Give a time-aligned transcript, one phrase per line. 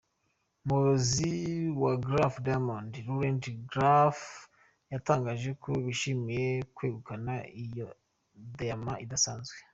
[0.63, 1.31] Umuyobozi
[1.81, 4.19] wa Graff Diamonds, Laurence Graff
[4.93, 7.33] yatangaje ko bishimiye kwegukana
[7.65, 7.87] iyo
[8.57, 9.57] diamant idasanzwe.